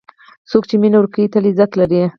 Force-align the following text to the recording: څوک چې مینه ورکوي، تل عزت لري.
څوک 0.49 0.63
چې 0.69 0.75
مینه 0.81 0.97
ورکوي، 0.99 1.27
تل 1.33 1.43
عزت 1.51 1.71
لري. 1.79 2.01